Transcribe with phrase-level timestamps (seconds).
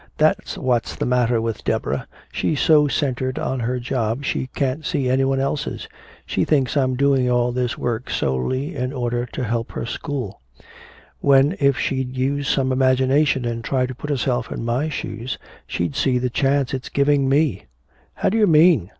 [0.17, 2.07] "That's what's the matter with Deborah.
[2.31, 5.87] She's so centered on her job she can't see anyone else's.
[6.25, 10.41] She thinks I'm doing all this work solely in order to help her school
[11.19, 15.37] when if she'd use some imagination and try to put herself in my shoes,
[15.67, 17.65] she'd see the chance it's giving me!"
[18.15, 18.89] "How do you mean?"